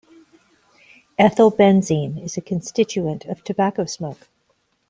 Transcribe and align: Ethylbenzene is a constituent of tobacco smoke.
Ethylbenzene 1.19 2.23
is 2.23 2.35
a 2.35 2.41
constituent 2.41 3.25
of 3.25 3.43
tobacco 3.43 3.85
smoke. 3.85 4.29